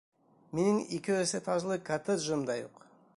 Минең 0.59 0.79
ике-өс 0.99 1.35
этажлы 1.41 1.79
коттеджым 1.91 2.49
да 2.51 2.61
юҡ! 2.65 2.85